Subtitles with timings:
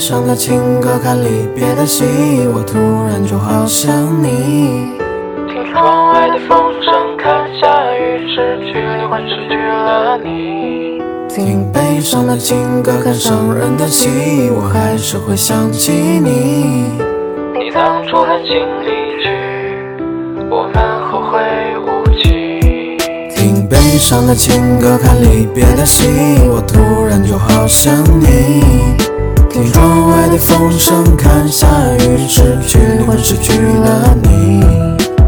[0.00, 2.02] 悲伤的情歌看离别的戏
[2.54, 4.96] 我突然就好想你。
[5.46, 11.02] 听窗外的风声看下雨失去了魂失去了你。
[11.28, 16.86] 听悲伤的情歌看伤人的戏我还是会想起你。
[17.52, 19.28] 你当初狠心离去
[20.48, 22.96] 我们后会无期。
[23.36, 26.08] 听悲伤的情歌看离别的戏
[26.48, 29.09] 我突然就好想你。
[29.62, 34.62] 听窗外的风声看下雨失去灵魂失去了你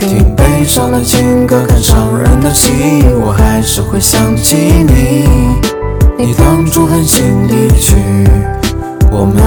[0.00, 2.72] 听悲伤的情歌看伤人的戏
[3.20, 5.26] 我还是会想起你。
[6.16, 7.96] 你当初狠心离去
[9.10, 9.43] 我们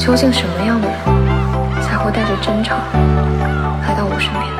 [0.00, 0.98] 究竟什么样的人
[1.82, 2.74] 才会带着争吵
[3.86, 4.59] 来到我身边？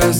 [0.00, 0.12] 的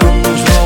[0.00, 0.57] ciągnąć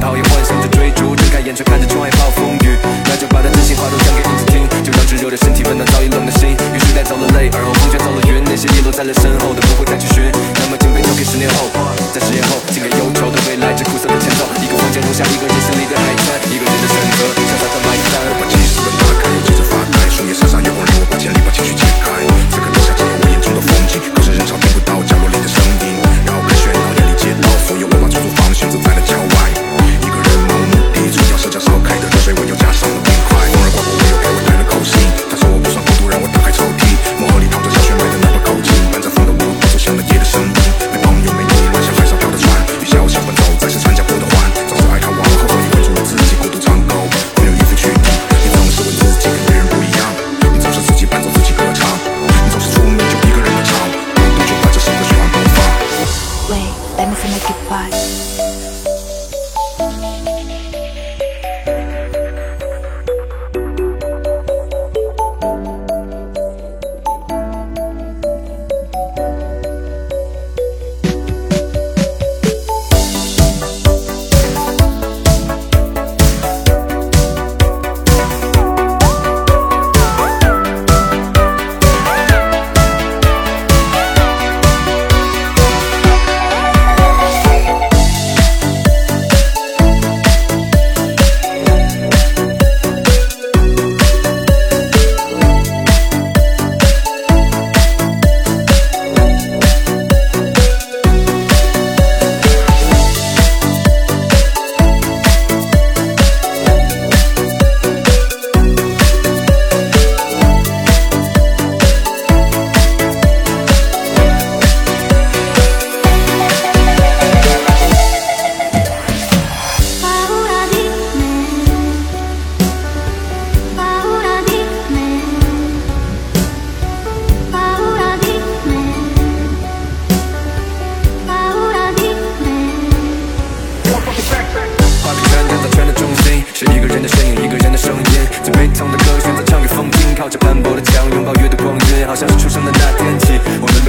[0.00, 2.47] 讨厌，幻想着追逐，睁开眼却看着窗外暴风。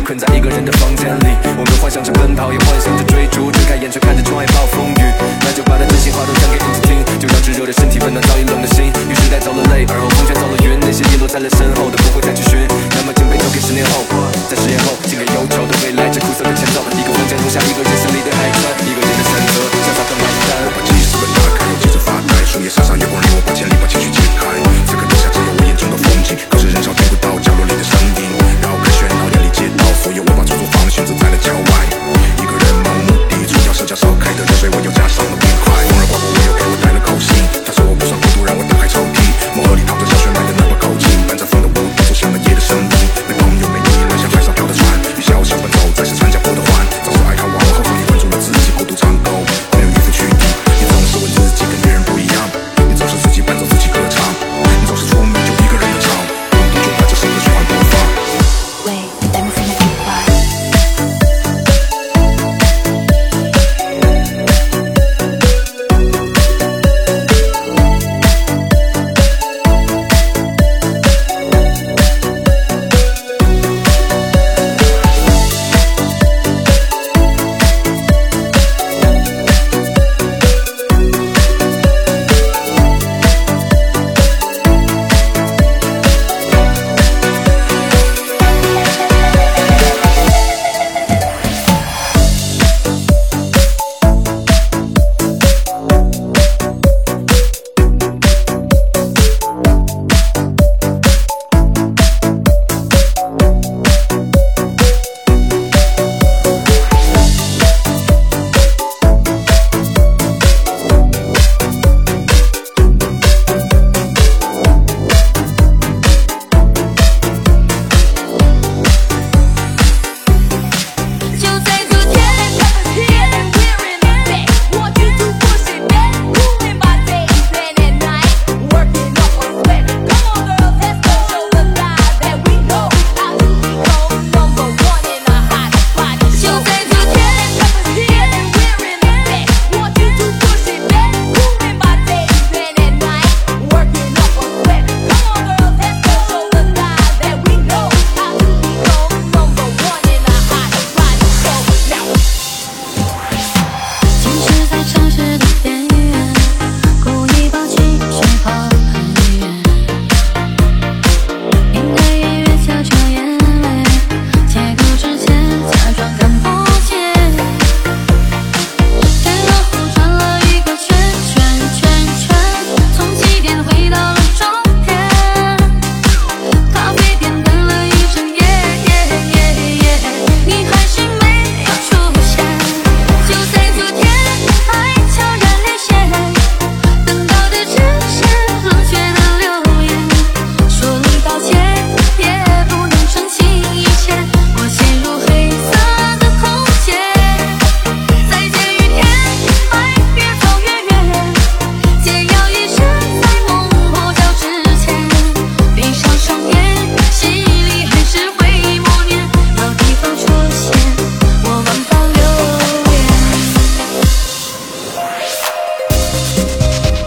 [0.09, 1.37] 困在一个人的房间里。
[1.53, 5.01] 我们幻想着奔跑，也幻想着追逐，睁开眼却看着窗外暴风雨。
[5.45, 8.89] 那就把那真心话都讲给自己听，就让炙热的身体温暖早已冷的心。
[9.05, 12.57] 于是带走了泪，而后风卷走了云，那些遗落在了身后的不会再去寻。
[12.97, 14.01] 那么请被交给十年后，
[14.49, 18.25] 在十年后，献给忧愁的未来，这苦涩的前奏，一个房间容下一个人心里。
[18.25, 20.57] 的海川，一个人的选择，像发疯一单。
[20.65, 21.21] 我把记忆撕
[21.53, 23.77] 开，又接着发呆，树叶沙沙月光里，我八千里。
[23.77, 24.57] 把情绪解开。
[24.89, 27.77] 此刻留下只有我眼中的风景，可是人潮听不到角落里。
[27.77, 27.98] 的。